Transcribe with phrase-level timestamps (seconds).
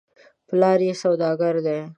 [0.47, 1.79] پلار یې سودا ګر دی.